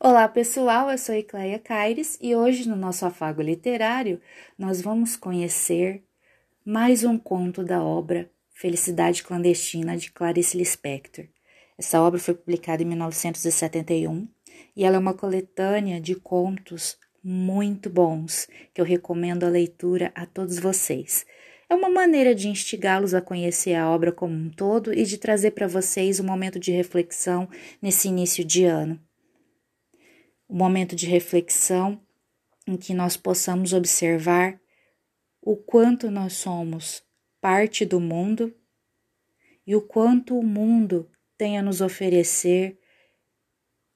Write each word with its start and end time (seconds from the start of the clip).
Olá 0.00 0.26
pessoal, 0.26 0.90
eu 0.90 0.98
sou 0.98 1.14
Ecleia 1.14 1.58
Caires 1.58 2.18
e 2.20 2.34
hoje 2.34 2.68
no 2.68 2.74
nosso 2.74 3.06
afago 3.06 3.40
literário 3.40 4.20
nós 4.58 4.82
vamos 4.82 5.16
conhecer 5.16 6.02
mais 6.64 7.04
um 7.04 7.16
conto 7.16 7.62
da 7.62 7.82
obra 7.82 8.28
Felicidade 8.52 9.22
Clandestina 9.22 9.96
de 9.96 10.10
Clarice 10.10 10.58
Lispector. 10.58 11.26
Essa 11.78 12.02
obra 12.02 12.18
foi 12.18 12.34
publicada 12.34 12.82
em 12.82 12.86
1971 12.86 14.28
e 14.76 14.84
ela 14.84 14.96
é 14.96 14.98
uma 14.98 15.14
coletânea 15.14 16.00
de 16.00 16.16
contos 16.16 16.98
muito 17.22 17.88
bons 17.88 18.48
que 18.74 18.80
eu 18.80 18.84
recomendo 18.84 19.44
a 19.44 19.48
leitura 19.48 20.10
a 20.14 20.26
todos 20.26 20.58
vocês. 20.58 21.24
É 21.70 21.74
uma 21.74 21.88
maneira 21.88 22.34
de 22.34 22.48
instigá-los 22.48 23.14
a 23.14 23.22
conhecer 23.22 23.74
a 23.74 23.88
obra 23.88 24.10
como 24.10 24.34
um 24.34 24.50
todo 24.50 24.92
e 24.92 25.04
de 25.04 25.18
trazer 25.18 25.52
para 25.52 25.68
vocês 25.68 26.18
um 26.18 26.24
momento 26.24 26.58
de 26.58 26.72
reflexão 26.72 27.48
nesse 27.80 28.08
início 28.08 28.44
de 28.44 28.64
ano 28.64 29.00
um 30.54 30.56
momento 30.56 30.94
de 30.94 31.06
reflexão 31.06 32.00
em 32.64 32.76
que 32.76 32.94
nós 32.94 33.16
possamos 33.16 33.72
observar 33.72 34.60
o 35.42 35.56
quanto 35.56 36.12
nós 36.12 36.34
somos 36.34 37.02
parte 37.40 37.84
do 37.84 37.98
mundo 37.98 38.54
e 39.66 39.74
o 39.74 39.82
quanto 39.82 40.38
o 40.38 40.44
mundo 40.44 41.10
tem 41.36 41.58
a 41.58 41.62
nos 41.62 41.80
oferecer 41.80 42.78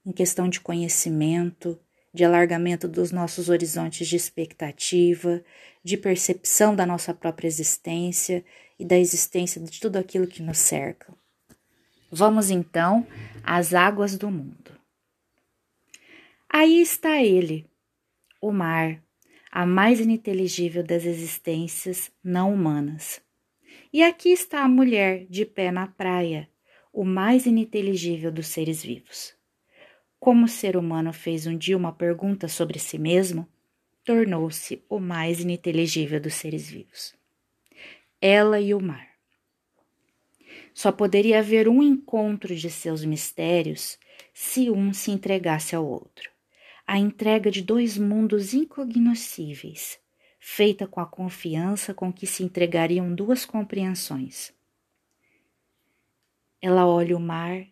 em 0.04 0.10
questão 0.10 0.48
de 0.48 0.60
conhecimento, 0.60 1.78
de 2.12 2.24
alargamento 2.24 2.88
dos 2.88 3.12
nossos 3.12 3.48
horizontes 3.48 4.08
de 4.08 4.16
expectativa, 4.16 5.44
de 5.84 5.96
percepção 5.96 6.74
da 6.74 6.84
nossa 6.84 7.14
própria 7.14 7.46
existência 7.46 8.44
e 8.76 8.84
da 8.84 8.98
existência 8.98 9.60
de 9.62 9.78
tudo 9.78 9.96
aquilo 9.96 10.26
que 10.26 10.42
nos 10.42 10.58
cerca. 10.58 11.14
Vamos 12.10 12.50
então 12.50 13.06
às 13.44 13.74
águas 13.74 14.18
do 14.18 14.28
mundo. 14.28 14.67
Aí 16.50 16.80
está 16.80 17.22
ele, 17.22 17.66
o 18.40 18.50
mar, 18.50 19.04
a 19.52 19.66
mais 19.66 20.00
ininteligível 20.00 20.82
das 20.82 21.04
existências 21.04 22.10
não 22.24 22.54
humanas. 22.54 23.20
E 23.92 24.02
aqui 24.02 24.30
está 24.30 24.62
a 24.62 24.68
mulher 24.68 25.26
de 25.28 25.44
pé 25.44 25.70
na 25.70 25.86
praia, 25.86 26.48
o 26.90 27.04
mais 27.04 27.44
ininteligível 27.44 28.32
dos 28.32 28.46
seres 28.46 28.82
vivos. 28.82 29.36
Como 30.18 30.46
o 30.46 30.48
ser 30.48 30.74
humano 30.74 31.12
fez 31.12 31.46
um 31.46 31.56
dia 31.56 31.76
uma 31.76 31.92
pergunta 31.92 32.48
sobre 32.48 32.78
si 32.78 32.98
mesmo, 32.98 33.46
tornou-se 34.02 34.82
o 34.88 34.98
mais 34.98 35.40
ininteligível 35.40 36.18
dos 36.18 36.32
seres 36.32 36.70
vivos. 36.70 37.14
Ela 38.22 38.58
e 38.58 38.72
o 38.72 38.80
mar. 38.80 39.06
Só 40.72 40.90
poderia 40.90 41.40
haver 41.40 41.68
um 41.68 41.82
encontro 41.82 42.56
de 42.56 42.70
seus 42.70 43.04
mistérios 43.04 43.98
se 44.32 44.70
um 44.70 44.94
se 44.94 45.10
entregasse 45.10 45.76
ao 45.76 45.86
outro 45.86 46.37
a 46.90 46.96
entrega 46.96 47.50
de 47.50 47.60
dois 47.60 47.98
mundos 47.98 48.54
incognoscíveis, 48.54 50.00
feita 50.40 50.86
com 50.86 51.00
a 51.02 51.06
confiança 51.06 51.92
com 51.92 52.10
que 52.10 52.26
se 52.26 52.42
entregariam 52.42 53.14
duas 53.14 53.44
compreensões. 53.44 54.54
Ela 56.62 56.86
olha 56.86 57.14
o 57.14 57.20
mar, 57.20 57.62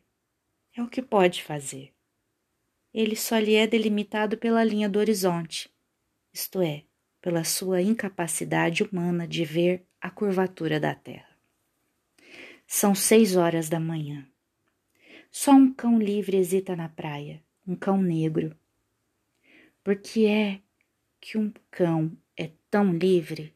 é 0.77 0.83
o 0.83 0.87
que 0.87 1.01
pode 1.01 1.43
fazer. 1.43 1.95
Ele 2.93 3.17
só 3.17 3.39
lhe 3.39 3.55
é 3.55 3.67
delimitado 3.67 4.37
pela 4.37 4.63
linha 4.63 4.87
do 4.87 4.99
horizonte, 4.99 5.71
isto 6.31 6.61
é, 6.61 6.85
pela 7.23 7.43
sua 7.43 7.81
incapacidade 7.81 8.83
humana 8.83 9.27
de 9.27 9.47
ver 9.47 9.87
a 9.99 10.11
curvatura 10.11 10.79
da 10.79 10.95
terra. 10.95 11.35
São 12.67 12.95
seis 12.95 13.35
horas 13.35 13.71
da 13.71 13.81
manhã. 13.81 14.29
Só 15.31 15.53
um 15.53 15.73
cão 15.73 15.99
livre 15.99 16.37
hesita 16.37 16.77
na 16.77 16.91
praia, 16.91 17.43
um 17.67 17.75
cão 17.75 17.97
negro 18.03 18.55
por 19.87 19.95
que 19.95 20.27
é 20.27 20.61
que 21.21 21.39
um 21.39 21.53
cão 21.71 22.11
é 22.37 22.51
tão 22.69 22.93
livre? 22.93 23.55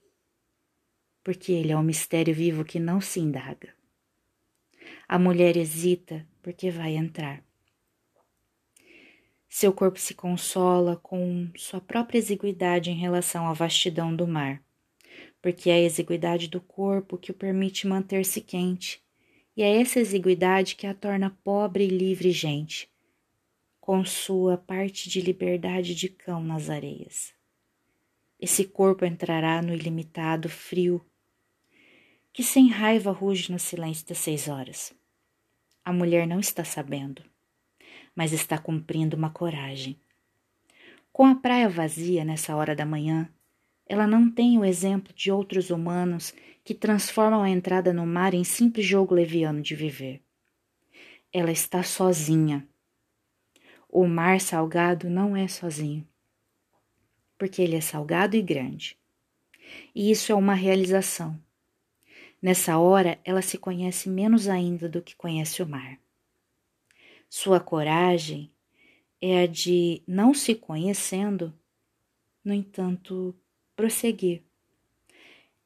Porque 1.25 1.51
ele 1.51 1.73
é 1.73 1.77
um 1.77 1.83
mistério 1.83 2.33
vivo 2.33 2.65
que 2.65 2.79
não 2.79 3.01
se 3.01 3.19
indaga. 3.19 3.75
A 5.09 5.19
mulher 5.19 5.57
hesita 5.57 6.25
porque 6.41 6.71
vai 6.71 6.95
entrar. 6.95 7.43
Seu 9.49 9.73
corpo 9.73 9.99
se 9.99 10.15
consola 10.15 10.95
com 10.95 11.51
sua 11.57 11.81
própria 11.81 12.19
exiguidade 12.19 12.93
em 12.93 12.97
relação 12.97 13.49
à 13.49 13.53
vastidão 13.53 14.15
do 14.15 14.25
mar, 14.25 14.63
porque 15.43 15.69
é 15.69 15.75
a 15.75 15.81
exiguidade 15.81 16.47
do 16.47 16.61
corpo 16.61 17.19
que 17.19 17.33
o 17.33 17.35
permite 17.35 17.89
manter-se 17.89 18.41
quente, 18.41 19.03
e 19.57 19.65
é 19.65 19.81
essa 19.81 19.99
exiguidade 19.99 20.77
que 20.77 20.87
a 20.87 20.95
torna 20.95 21.37
pobre 21.43 21.87
e 21.87 21.89
livre 21.89 22.31
gente, 22.31 22.89
com 23.91 24.05
sua 24.05 24.57
parte 24.57 25.09
de 25.11 25.21
liberdade 25.21 25.97
de 25.97 26.09
cão 26.09 26.45
nas 26.45 26.71
areias. 26.71 27.35
Esse 28.39 28.65
corpo 28.65 29.05
entrará 29.05 29.61
no 29.61 29.75
ilimitado 29.75 30.49
frio, 30.49 31.05
que 32.33 32.45
sem 32.45 32.69
raiva 32.69 33.11
ruge 33.11 33.51
no 33.51 33.59
silêncio 33.59 34.07
das 34.07 34.19
seis 34.19 34.47
horas. 34.47 34.95
A 35.85 35.93
mulher 35.93 36.25
não 36.25 36.39
está 36.39 36.63
sabendo, 36.63 37.25
mas 38.15 38.33
está 38.33 38.57
cumprindo 38.59 39.17
uma 39.17 39.31
coragem. 39.31 40.01
Com 41.13 41.27
a 41.27 41.35
praia 41.35 41.69
vazia 41.69 42.25
nessa 42.25 42.55
hora 42.55 42.77
da 42.77 42.87
manhã, 42.87 43.29
ela 43.89 44.07
não 44.07 44.31
tem 44.31 44.57
o 44.57 44.65
exemplo 44.65 45.13
de 45.13 45.33
outros 45.33 45.69
humanos 45.69 46.33
que 46.63 46.75
transformam 46.75 47.43
a 47.43 47.51
entrada 47.51 47.93
no 47.93 48.07
mar 48.07 48.35
em 48.35 48.45
simples 48.45 48.87
jogo 48.87 49.17
leviano 49.17 49.61
de 49.61 49.75
viver. 49.75 50.23
Ela 51.33 51.51
está 51.51 51.83
sozinha 51.83 52.71
o 53.93 54.07
mar 54.07 54.41
salgado 54.41 55.11
não 55.11 55.37
é 55.37 55.49
sozinho, 55.49 56.07
porque 57.37 57.61
ele 57.61 57.77
é 57.77 57.81
salgado 57.81 58.37
e 58.37 58.43
grande. 58.43 58.97
E 59.95 60.11
isso 60.11 60.31
é 60.31 60.35
uma 60.35 60.55
realização. 60.55 61.41
Nessa 62.41 62.79
hora, 62.79 63.19
ela 63.25 63.43
se 63.43 63.59
conhece 63.59 64.09
menos 64.09 64.49
ainda 64.49 64.89
do 64.89 65.03
que 65.03 65.17
conhece 65.17 65.63
o 65.63 65.67
mar. 65.67 65.99
Sua 67.29 67.61
coragem 67.61 68.51
é 69.21 69.43
a 69.43 69.47
de, 69.47 70.03
não 70.07 70.33
se 70.33 70.55
conhecendo, 70.55 71.53
no 72.45 72.55
entanto, 72.55 73.35
prosseguir. 73.77 74.43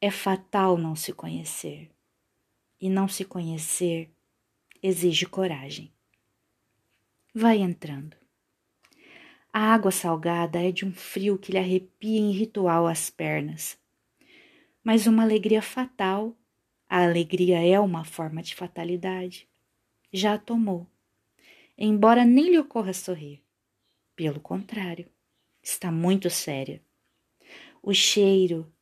É 0.01 0.11
fatal 0.11 0.77
não 0.77 0.97
se 0.97 1.13
conhecer, 1.13 1.91
e 2.81 2.89
não 2.91 3.07
se 3.07 3.25
conhecer 3.25 4.11
exige 4.83 5.25
coragem. 5.25 5.94
Vai 7.37 7.59
entrando. 7.59 8.17
A 9.53 9.75
água 9.75 9.91
salgada 9.91 10.63
é 10.63 10.71
de 10.71 10.85
um 10.85 10.93
frio 10.93 11.37
que 11.37 11.51
lhe 11.51 11.59
arrepia 11.59 12.21
em 12.21 12.31
ritual 12.31 12.87
as 12.87 13.11
pernas. 13.11 13.77
Mas 14.85 15.09
uma 15.09 15.25
alegria 15.25 15.61
fatal, 15.61 16.37
a 16.89 17.03
alegria 17.03 17.61
é 17.61 17.81
uma 17.81 18.05
forma 18.05 18.41
de 18.41 18.55
fatalidade, 18.55 19.49
já 20.13 20.35
a 20.35 20.39
tomou, 20.39 20.87
embora 21.77 22.25
nem 22.25 22.51
lhe 22.51 22.59
ocorra 22.59 22.93
sorrir. 22.93 23.43
Pelo 24.15 24.39
contrário, 24.39 25.11
está 25.61 25.91
muito 25.91 26.31
séria. 26.31 26.81
O 27.83 27.93
cheiro 27.93 28.73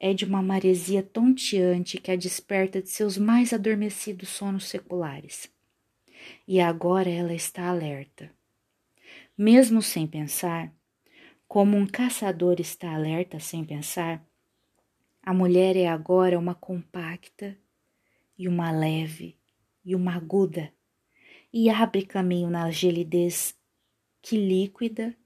é 0.00 0.14
de 0.14 0.24
uma 0.24 0.40
maresia 0.40 1.02
tonteante 1.02 1.98
que 1.98 2.10
a 2.10 2.16
desperta 2.16 2.80
de 2.80 2.88
seus 2.88 3.18
mais 3.18 3.52
adormecidos 3.52 4.30
sonos 4.30 4.66
seculares 4.66 5.52
e 6.46 6.60
agora 6.60 7.10
ela 7.10 7.34
está 7.34 7.68
alerta. 7.68 8.30
Mesmo 9.36 9.80
sem 9.80 10.06
pensar, 10.06 10.72
como 11.46 11.76
um 11.76 11.86
caçador 11.86 12.60
está 12.60 12.94
alerta 12.94 13.40
sem 13.40 13.64
pensar, 13.64 14.24
a 15.22 15.32
mulher 15.32 15.76
é 15.76 15.86
agora 15.86 16.38
uma 16.38 16.54
compacta 16.54 17.56
e 18.38 18.48
uma 18.48 18.70
leve 18.70 19.36
e 19.84 19.94
uma 19.94 20.14
aguda 20.14 20.72
e 21.52 21.70
abre 21.70 22.04
caminho 22.04 22.50
na 22.50 22.70
gelidez 22.70 23.56
que 24.20 24.36
líquida 24.36 25.16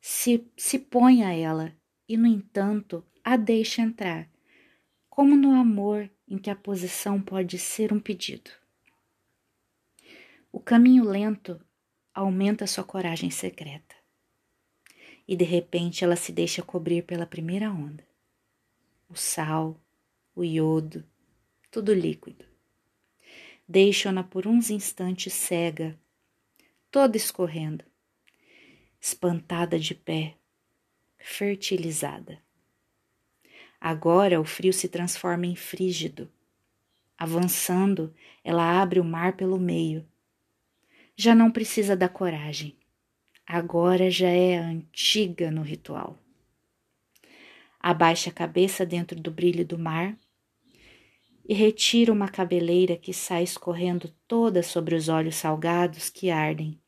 se, 0.00 0.46
se 0.56 0.78
põe 0.78 1.22
a 1.22 1.32
ela 1.32 1.72
e, 2.08 2.16
no 2.16 2.26
entanto, 2.26 3.04
a 3.22 3.36
deixa 3.36 3.82
entrar, 3.82 4.28
como 5.08 5.36
no 5.36 5.52
amor 5.52 6.10
em 6.26 6.38
que 6.38 6.50
a 6.50 6.56
posição 6.56 7.20
pode 7.20 7.58
ser 7.58 7.92
um 7.92 8.00
pedido. 8.00 8.50
O 10.52 10.58
caminho 10.58 11.04
lento 11.04 11.64
aumenta 12.12 12.66
sua 12.66 12.82
coragem 12.82 13.30
secreta. 13.30 13.94
E 15.26 15.36
de 15.36 15.44
repente 15.44 16.02
ela 16.02 16.16
se 16.16 16.32
deixa 16.32 16.60
cobrir 16.60 17.04
pela 17.04 17.24
primeira 17.24 17.70
onda. 17.70 18.04
O 19.08 19.14
sal, 19.14 19.80
o 20.34 20.42
iodo, 20.42 21.04
tudo 21.70 21.94
líquido. 21.94 22.44
Deixam-na 23.68 24.24
por 24.24 24.48
uns 24.48 24.70
instantes 24.70 25.32
cega, 25.32 25.96
toda 26.90 27.16
escorrendo, 27.16 27.84
espantada 29.00 29.78
de 29.78 29.94
pé, 29.94 30.36
fertilizada. 31.16 32.42
Agora 33.80 34.40
o 34.40 34.44
frio 34.44 34.72
se 34.72 34.88
transforma 34.88 35.46
em 35.46 35.54
frígido. 35.54 36.28
Avançando, 37.16 38.12
ela 38.42 38.82
abre 38.82 38.98
o 38.98 39.04
mar 39.04 39.36
pelo 39.36 39.58
meio 39.58 40.09
já 41.20 41.34
não 41.34 41.50
precisa 41.50 41.94
da 41.94 42.08
coragem. 42.08 42.74
agora 43.46 44.10
já 44.10 44.28
é 44.28 44.56
antiga 44.56 45.50
no 45.50 45.60
ritual. 45.60 46.16
Abaixa 47.78 48.30
a 48.30 48.32
cabeça 48.32 48.86
dentro 48.86 49.20
do 49.20 49.30
brilho 49.30 49.66
do 49.66 49.78
mar 49.78 50.16
e 51.46 51.52
retira 51.52 52.10
uma 52.10 52.28
cabeleira 52.28 52.96
que 52.96 53.12
sai 53.12 53.42
escorrendo 53.42 54.08
toda 54.26 54.62
sobre 54.62 54.94
os 54.94 55.08
olhos 55.08 55.34
salgados 55.34 56.08
que 56.08 56.30
ardem. 56.30 56.80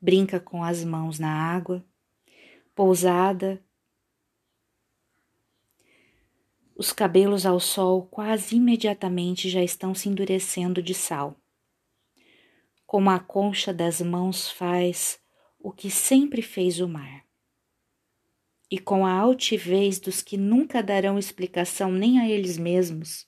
Brinca 0.00 0.40
com 0.40 0.64
as 0.64 0.82
mãos 0.82 1.18
na 1.18 1.30
água, 1.30 1.84
pousada 2.74 3.62
Os 6.74 6.90
cabelos 6.90 7.44
ao 7.44 7.60
sol 7.60 8.06
quase 8.06 8.56
imediatamente 8.56 9.48
já 9.50 9.62
estão 9.62 9.94
se 9.94 10.08
endurecendo 10.08 10.82
de 10.82 10.94
sal. 10.94 11.36
Como 12.92 13.08
a 13.08 13.18
concha 13.18 13.72
das 13.72 14.02
mãos 14.02 14.50
faz 14.50 15.18
o 15.58 15.72
que 15.72 15.90
sempre 15.90 16.42
fez 16.42 16.78
o 16.78 16.86
mar. 16.86 17.24
E 18.70 18.78
com 18.78 19.06
a 19.06 19.12
altivez 19.12 19.98
dos 19.98 20.20
que 20.20 20.36
nunca 20.36 20.82
darão 20.82 21.18
explicação 21.18 21.90
nem 21.90 22.20
a 22.20 22.28
eles 22.28 22.58
mesmos, 22.58 23.26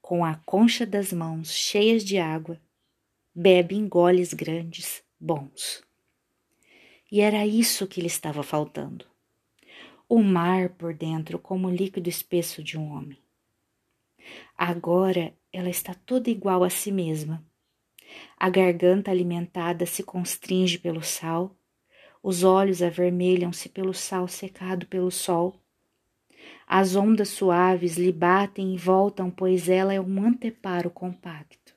com 0.00 0.24
a 0.24 0.36
concha 0.46 0.86
das 0.86 1.12
mãos 1.12 1.52
cheias 1.52 2.04
de 2.04 2.18
água, 2.18 2.60
bebe 3.34 3.74
em 3.74 3.88
goles 3.88 4.32
grandes, 4.32 5.02
bons. 5.18 5.82
E 7.10 7.20
era 7.20 7.44
isso 7.44 7.88
que 7.88 8.00
lhe 8.00 8.06
estava 8.06 8.44
faltando 8.44 9.04
o 10.08 10.22
mar 10.22 10.68
por 10.68 10.94
dentro 10.94 11.36
como 11.36 11.66
o 11.66 11.74
líquido 11.74 12.08
espesso 12.08 12.62
de 12.62 12.78
um 12.78 12.92
homem. 12.92 13.18
Agora 14.56 15.34
ela 15.52 15.68
está 15.68 15.94
toda 15.94 16.30
igual 16.30 16.62
a 16.62 16.70
si 16.70 16.92
mesma. 16.92 17.44
A 18.36 18.48
garganta 18.50 19.10
alimentada 19.10 19.86
se 19.86 20.02
constringe 20.02 20.78
pelo 20.78 21.02
sal, 21.02 21.56
os 22.22 22.42
olhos 22.42 22.82
avermelham-se 22.82 23.68
pelo 23.68 23.92
sal 23.92 24.26
secado 24.26 24.86
pelo 24.86 25.10
sol. 25.10 25.60
As 26.66 26.96
ondas 26.96 27.28
suaves 27.28 27.96
lhe 27.96 28.12
batem 28.12 28.74
e 28.74 28.78
voltam, 28.78 29.30
pois 29.30 29.68
ela 29.68 29.92
é 29.92 30.00
um 30.00 30.22
anteparo 30.22 30.90
compacto. 30.90 31.74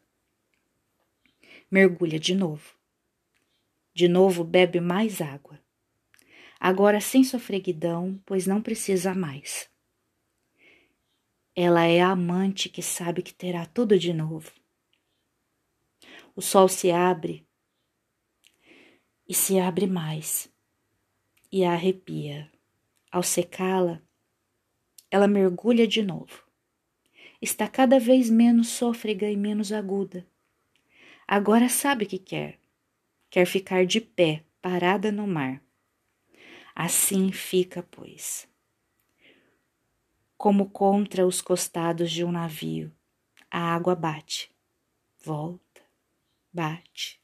Mergulha 1.70 2.20
de 2.20 2.34
novo. 2.34 2.76
De 3.94 4.08
novo 4.08 4.44
bebe 4.44 4.80
mais 4.80 5.22
água 5.22 5.60
agora 6.60 7.00
sem 7.00 7.24
sofreguidão, 7.24 8.20
pois 8.26 8.48
não 8.48 8.62
precisa 8.62 9.14
mais. 9.14 9.70
Ela 11.56 11.86
é 11.86 12.02
a 12.02 12.10
amante 12.10 12.70
que 12.70 12.82
sabe 12.82 13.22
que 13.22 13.34
terá 13.34 13.66
tudo 13.66 13.98
de 13.98 14.14
novo. 14.14 14.52
O 16.38 16.42
sol 16.42 16.68
se 16.68 16.92
abre 16.92 17.48
e 19.28 19.34
se 19.34 19.58
abre 19.58 19.88
mais 19.88 20.48
e 21.52 21.66
a 21.66 21.72
arrepia. 21.72 22.52
Ao 23.12 23.24
secá-la, 23.24 24.04
ela 25.10 25.28
mergulha 25.28 25.88
de 25.88 26.04
novo. 26.04 26.48
Está 27.42 27.68
cada 27.68 28.00
vez 28.00 28.30
menos 28.30 28.68
sôfrega 28.68 29.28
e 29.28 29.36
menos 29.36 29.72
aguda. 29.72 30.28
Agora 31.28 31.68
sabe 31.70 32.06
o 32.06 32.08
que 32.08 32.20
quer. 32.20 32.60
Quer 33.32 33.48
ficar 33.48 33.88
de 33.88 34.00
pé, 34.00 34.46
parada 34.62 35.12
no 35.12 35.26
mar. 35.26 35.60
Assim 36.76 37.32
fica, 37.32 37.82
pois. 37.82 38.48
Como 40.38 40.70
contra 40.70 41.26
os 41.26 41.42
costados 41.42 42.12
de 42.12 42.24
um 42.24 42.32
navio, 42.32 42.96
a 43.50 43.74
água 43.74 43.96
bate, 43.96 44.56
volta, 45.20 45.67
bate. 46.58 47.22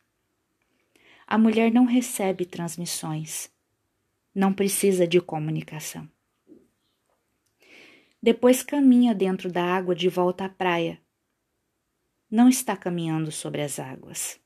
A 1.26 1.40
mulher 1.40 1.72
não 1.72 1.86
recebe 1.86 2.46
transmissões, 2.46 3.52
não 4.36 4.54
precisa 4.54 5.08
de 5.08 5.20
comunicação. 5.20 6.08
Depois 8.22 8.62
caminha 8.62 9.16
dentro 9.16 9.52
da 9.52 9.64
água 9.64 9.96
de 9.96 10.08
volta 10.08 10.46
à 10.46 10.50
praia. 10.50 11.02
Não 12.30 12.48
está 12.48 12.78
caminhando 12.78 13.32
sobre 13.32 13.62
as 13.62 13.80
águas. 13.80 14.40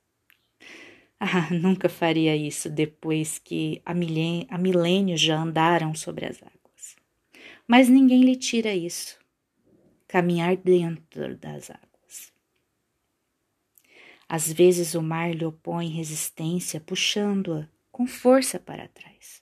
Ah, 1.20 1.52
nunca 1.52 1.90
faria 1.90 2.36
isso 2.36 2.70
depois 2.70 3.40
que 3.40 3.82
há 3.84 3.92
milênios 3.92 5.20
já 5.20 5.36
andaram 5.36 5.96
sobre 5.96 6.28
as 6.28 6.38
águas. 6.44 6.96
Mas 7.68 7.90
ninguém 7.90 8.22
lhe 8.22 8.36
tira 8.36 8.76
isso. 8.76 9.18
Caminhar 10.08 10.56
dentro 10.58 11.36
das 11.36 11.72
águas. 11.72 11.87
Às 14.28 14.52
vezes 14.52 14.94
o 14.94 15.02
mar 15.02 15.34
lhe 15.34 15.46
opõe 15.46 15.88
resistência, 15.88 16.82
puxando-a 16.82 17.68
com 17.92 18.06
força 18.06 18.60
para 18.60 18.88
trás. 18.88 19.42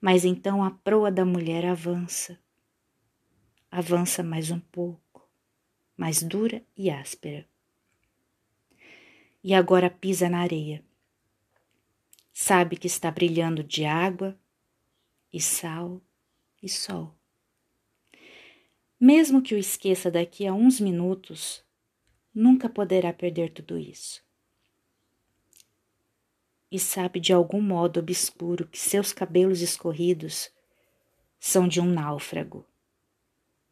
Mas 0.00 0.24
então 0.24 0.64
a 0.64 0.70
proa 0.70 1.10
da 1.10 1.24
mulher 1.24 1.64
avança. 1.66 2.38
Avança 3.70 4.22
mais 4.22 4.50
um 4.50 4.60
pouco, 4.60 5.28
mais 5.96 6.22
dura 6.22 6.62
e 6.76 6.90
áspera 6.90 7.46
e 9.44 9.52
agora 9.52 9.90
pisa 9.90 10.26
na 10.30 10.40
areia. 10.40 10.82
Sabe 12.32 12.78
que 12.78 12.86
está 12.86 13.10
brilhando 13.10 13.62
de 13.62 13.84
água 13.84 14.36
e 15.30 15.38
sal 15.38 16.00
e 16.62 16.68
sol. 16.68 17.14
Mesmo 18.98 19.42
que 19.42 19.54
o 19.54 19.58
esqueça 19.58 20.10
daqui 20.10 20.46
a 20.46 20.54
uns 20.54 20.80
minutos, 20.80 21.62
nunca 22.34 22.68
poderá 22.68 23.12
perder 23.12 23.52
tudo 23.52 23.78
isso. 23.78 24.22
E 26.70 26.78
sabe 26.78 27.20
de 27.20 27.32
algum 27.32 27.62
modo 27.62 28.00
obscuro 28.00 28.66
que 28.66 28.78
seus 28.78 29.12
cabelos 29.12 29.60
escorridos 29.60 30.50
são 31.38 31.68
de 31.68 31.80
um 31.80 31.86
náufrago, 31.86 32.66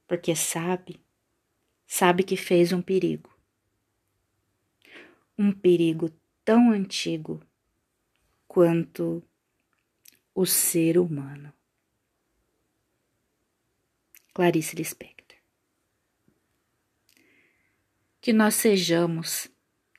porque 0.06 0.36
sabe, 0.36 1.00
sabe 1.86 2.22
que 2.22 2.36
fez 2.36 2.72
um 2.72 2.80
perigo 2.80 3.32
um 5.38 5.52
perigo 5.52 6.10
tão 6.44 6.70
antigo 6.70 7.40
quanto 8.46 9.22
o 10.34 10.46
ser 10.46 10.98
humano. 10.98 11.52
Clarice 14.34 14.76
Lispector. 14.76 15.11
Que 18.22 18.32
nós 18.32 18.54
sejamos, 18.54 19.50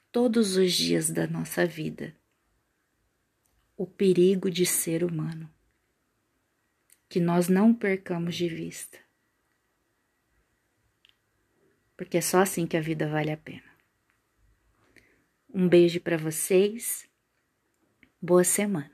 todos 0.10 0.56
os 0.56 0.72
dias 0.72 1.10
da 1.10 1.28
nossa 1.28 1.66
vida, 1.66 2.16
o 3.75 3.86
perigo 3.86 4.50
de 4.50 4.66
ser 4.66 5.04
humano. 5.04 5.53
Que 7.10 7.20
nós 7.20 7.50
não 7.50 7.75
percamos 7.75 8.36
de 8.36 8.48
vista. 8.48 8.98
Porque 11.98 12.15
é 12.15 12.22
só 12.22 12.39
assim 12.39 12.65
que 12.65 12.77
a 12.77 12.82
vida 12.82 13.10
vale 13.10 13.30
a 13.30 13.36
pena. 13.36 13.70
Um 15.53 15.68
beijo 15.68 16.00
para 16.00 16.15
vocês. 16.15 17.06
Boa 18.22 18.46
semana. 18.46 18.93